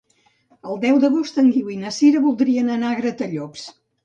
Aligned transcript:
El 0.71 0.79
deu 0.85 0.97
d'agost 1.03 1.37
en 1.43 1.51
Guiu 1.57 1.69
i 1.75 1.77
na 1.83 1.93
Sira 1.99 2.23
voldrien 2.25 2.73
anar 2.79 2.91
a 2.91 2.97
Gratallops. 3.05 3.69